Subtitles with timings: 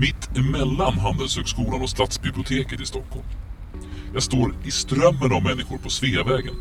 [0.00, 3.26] Mitt emellan Handelshögskolan och Stadsbiblioteket i Stockholm.
[4.14, 6.54] Jag står i strömmen av människor på Sveavägen.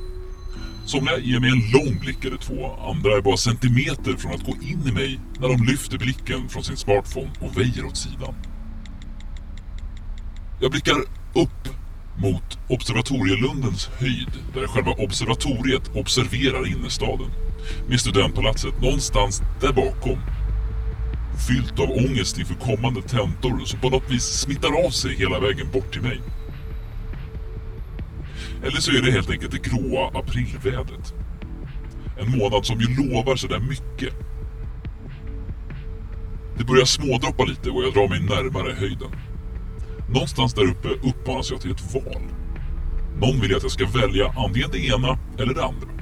[0.86, 4.52] Somliga ger mig en lång blick eller två, andra är bara centimeter från att gå
[4.52, 8.36] in i mig när de lyfter blicken från sin smartphone och väjer åt sidan.
[10.62, 10.96] Jag blickar
[11.36, 11.70] upp
[12.18, 17.32] mot Observatorielundens höjd där själva observatoriet observerar innerstaden
[17.88, 20.20] med studentpalatset någonstans där bakom.
[21.48, 25.68] Fyllt av ångest inför kommande tentor som på något vis smittar av sig hela vägen
[25.74, 26.22] bort till mig.
[28.64, 31.14] Eller så är det helt enkelt det gråa aprilvädret.
[32.20, 34.14] En månad som ju lovar sådär mycket.
[36.58, 39.12] Det börjar smådroppa lite och jag drar mig närmare höjden.
[40.10, 42.22] Någonstans där uppe uppmanas jag till ett val.
[43.20, 45.93] Någon vill att jag ska välja antingen det ena eller det andra.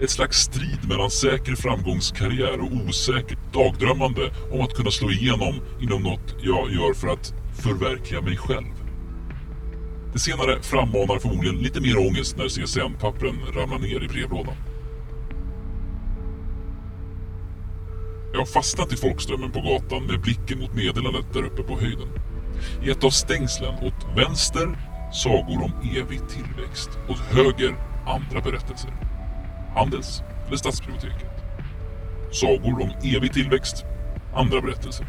[0.00, 6.02] Ett slags strid mellan säker framgångskarriär och osäkert dagdrömmande om att kunna slå igenom inom
[6.02, 8.74] något jag gör för att förverkliga mig själv.
[10.12, 14.54] Det senare frammanar förmodligen lite mer ångest när CSN-pappren ramlar ner i brevlådan.
[18.32, 22.08] Jag har fastnat i folkströmmen på gatan med blicken mot meddelandet där uppe på höjden.
[22.82, 24.78] I ett av stängslen åt vänster
[25.12, 26.90] sagor om evig tillväxt.
[27.08, 27.76] Åt höger
[28.06, 29.15] andra berättelser.
[29.76, 31.32] Handels eller Stadsbiblioteket.
[32.32, 33.84] Sagor om evig tillväxt,
[34.34, 35.06] andra berättelser.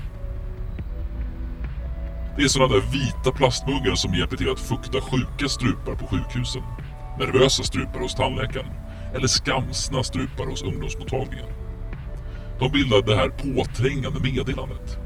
[2.38, 6.64] Det är sådana där vita plastmuggar som hjälper till att fukta sjuka strupar på sjukhusen.
[7.20, 8.72] Nervösa strupar hos tandläkaren.
[9.16, 11.48] Eller skamsna strupar hos ungdomsmottagningen.
[12.60, 14.98] De bildar det här påträngande meddelandet.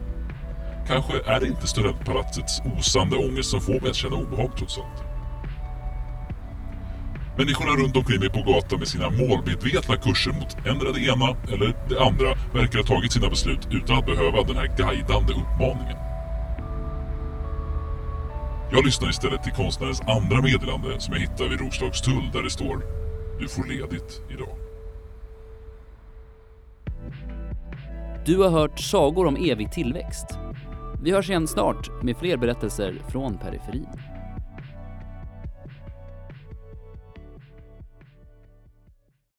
[0.88, 5.11] Kanske är det inte studentpalatsets osande ångest som får mig att känna obehag trots allt.
[7.42, 11.76] Människorna runt omkring mig på gatan med sina målmedvetna kurser mot ändra det ena eller
[11.90, 15.98] det andra verkar ha tagit sina beslut utan att behöva den här guidande uppmaningen.
[18.72, 22.86] Jag lyssnar istället till konstnärens andra meddelande som jag hittar vid Roslagstull där det står
[23.40, 24.56] Du får ledigt idag.
[28.26, 30.28] Du har hört Sagor om evig tillväxt.
[31.04, 33.88] Vi hörs igen snart med fler berättelser från periferin.